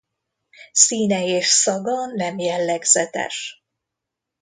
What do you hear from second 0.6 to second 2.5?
Színe és szaga nem